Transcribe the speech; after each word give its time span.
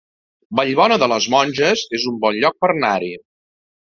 Vallbona 0.59 0.95
de 1.03 1.09
les 1.11 1.27
Monges 1.33 1.83
es 1.97 2.07
un 2.13 2.15
bon 2.23 2.39
lloc 2.39 2.57
per 2.65 2.71
anar-hi 2.73 3.11